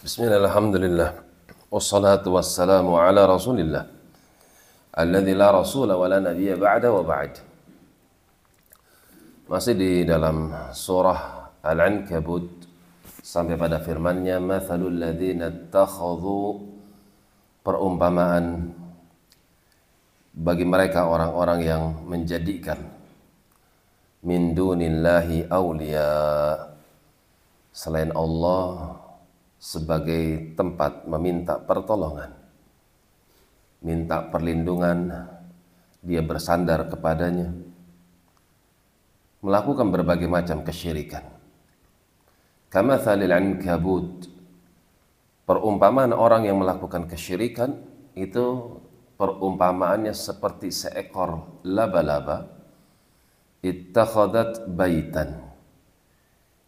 [0.00, 1.12] Bismillah, alhamdulillah.
[1.68, 3.84] Wassalatu wassalamu ala rasulillah.
[4.96, 7.36] La rasula wa la ba'da wa ba'd.
[9.44, 12.48] Masih di dalam surah Al-Ankabut
[13.20, 16.64] sampai pada firmannya mathalul ladzina ittakhadhu
[17.60, 18.72] perumpamaan
[20.32, 22.80] bagi mereka orang-orang yang menjadikan
[24.24, 26.08] min dunillahi awliya
[27.68, 29.09] selain Allah
[29.60, 32.32] sebagai tempat meminta pertolongan,
[33.84, 35.28] minta perlindungan,
[36.00, 37.52] dia bersandar kepadanya,
[39.44, 41.28] melakukan berbagai macam kesyirikan.
[42.72, 44.32] Kama thalil ankabut,
[45.44, 47.76] perumpamaan orang yang melakukan kesyirikan
[48.16, 48.80] itu
[49.20, 52.48] perumpamaannya seperti seekor laba-laba.
[53.60, 55.49] Ittakhadat baitan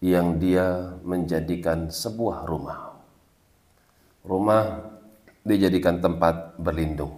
[0.00, 2.92] yang dia menjadikan sebuah rumah.
[4.26, 4.64] Rumah
[5.46, 7.16] dijadikan tempat berlindung.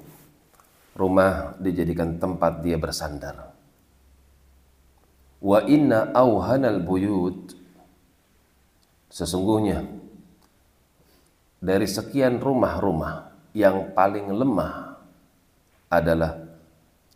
[0.95, 3.55] Rumah dijadikan tempat dia bersandar.
[5.39, 7.55] Wa inna awhanal buyut
[9.09, 9.87] sesungguhnya
[11.59, 14.99] dari sekian rumah-rumah yang paling lemah
[15.91, 16.39] adalah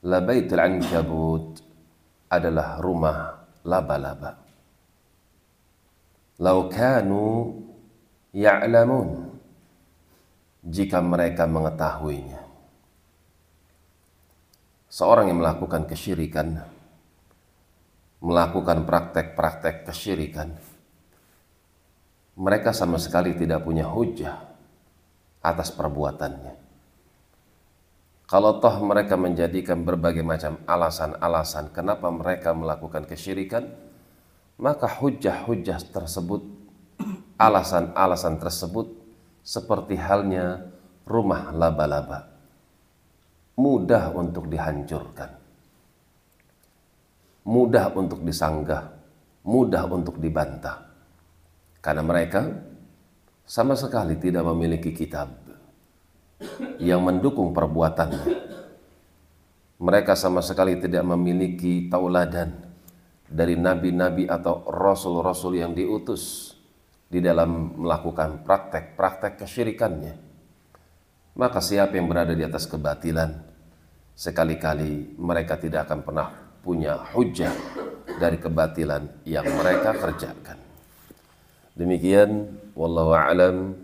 [0.03, 1.63] labaitul ankabut
[2.27, 3.19] adalah rumah
[3.63, 4.42] laba-laba.
[6.43, 7.55] Laukanu
[8.35, 9.31] ya'lamun
[10.67, 12.43] jika mereka mengetahuinya.
[14.91, 16.67] Seorang yang melakukan kesyirikan,
[18.19, 20.59] melakukan praktek-praktek kesyirikan,
[22.35, 24.43] mereka sama sekali tidak punya hujah
[25.47, 26.55] atas perbuatannya.
[28.27, 33.92] Kalau toh mereka menjadikan berbagai macam alasan-alasan kenapa mereka melakukan kesyirikan,
[34.63, 36.47] maka hujah-hujah tersebut,
[37.51, 38.95] alasan-alasan tersebut
[39.43, 40.71] seperti halnya
[41.03, 42.31] rumah laba-laba.
[43.59, 45.35] Mudah untuk dihancurkan.
[47.43, 48.95] Mudah untuk disanggah,
[49.43, 50.95] mudah untuk dibantah.
[51.83, 52.47] Karena mereka
[53.43, 55.43] sama sekali tidak memiliki kitab
[56.79, 58.55] yang mendukung perbuatannya.
[59.83, 62.62] Mereka sama sekali tidak memiliki tauladan
[63.33, 66.53] dari nabi-nabi atau rasul-rasul yang diutus
[67.09, 70.15] di dalam melakukan praktek-praktek kesyirikannya.
[71.33, 73.41] Maka siapa yang berada di atas kebatilan,
[74.13, 76.29] sekali-kali mereka tidak akan pernah
[76.61, 77.57] punya hujah
[78.21, 80.61] dari kebatilan yang mereka kerjakan.
[81.73, 83.75] Demikian wallahu a'lam.